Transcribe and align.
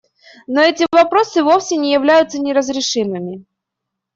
Но 0.47 0.59
эти 0.61 0.87
вопросы 0.91 1.43
вовсе 1.43 1.77
не 1.77 1.93
являются 1.93 2.39
неразрешимыми. 2.39 3.45